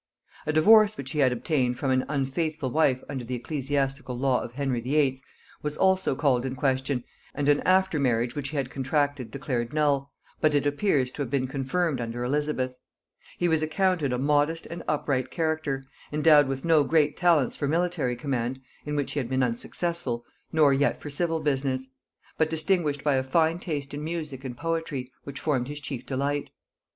A 0.47 0.51
divorce 0.51 0.97
which 0.97 1.11
he 1.11 1.19
had 1.19 1.31
obtained 1.31 1.77
from 1.77 1.91
an 1.91 2.05
unfaithful 2.09 2.71
wife 2.71 3.03
under 3.07 3.23
the 3.23 3.35
ecclesiastical 3.35 4.17
law 4.17 4.41
of 4.41 4.53
Henry 4.53 4.81
VIII. 4.81 5.21
was 5.61 5.77
also 5.77 6.15
called 6.15 6.43
in 6.43 6.55
question, 6.55 7.03
and 7.35 7.47
an 7.47 7.59
after 7.67 7.99
marriage 7.99 8.33
which 8.35 8.49
he 8.49 8.57
had 8.57 8.71
contracted 8.71 9.29
declared 9.29 9.73
null, 9.73 10.11
but 10.39 10.55
it 10.55 10.65
appears 10.65 11.11
to 11.11 11.21
have 11.21 11.29
been 11.29 11.45
confirmed 11.45 12.01
under 12.01 12.23
Elizabeth. 12.23 12.73
He 13.37 13.47
was 13.47 13.61
accounted 13.61 14.11
a 14.11 14.17
modest 14.17 14.65
and 14.71 14.81
upright 14.87 15.29
character, 15.29 15.83
endowed 16.11 16.47
with 16.47 16.65
no 16.65 16.83
great 16.83 17.15
talents 17.15 17.55
for 17.55 17.67
military 17.67 18.15
command, 18.15 18.59
in 18.87 18.95
which 18.95 19.11
he 19.11 19.19
had 19.19 19.29
been 19.29 19.43
unsuccessful, 19.43 20.25
nor 20.51 20.73
yet 20.73 20.99
for 20.99 21.11
civil 21.11 21.39
business; 21.41 21.89
but 22.39 22.49
distinguished 22.49 23.03
by 23.03 23.17
a 23.17 23.23
fine 23.23 23.59
taste 23.59 23.93
in 23.93 24.03
music 24.03 24.43
and 24.43 24.57
poetry, 24.57 25.11
which 25.25 25.39
formed 25.39 25.67
his 25.67 25.79
chief 25.79 26.03
delight. 26.07 26.49